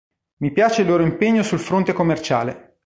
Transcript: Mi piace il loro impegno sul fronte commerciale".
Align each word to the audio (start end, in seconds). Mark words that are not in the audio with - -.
Mi 0.37 0.51
piace 0.51 0.81
il 0.81 0.87
loro 0.87 1.03
impegno 1.03 1.43
sul 1.43 1.59
fronte 1.59 1.93
commerciale". 1.93 2.79